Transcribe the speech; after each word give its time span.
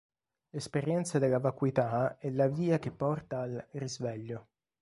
L'esperienza 0.49 1.19
della 1.19 1.37
vacuità 1.37 2.17
è 2.17 2.31
la 2.31 2.47
via 2.47 2.79
che 2.79 2.89
porta 2.89 3.41
al 3.41 3.67
"Risveglio". 3.73 4.47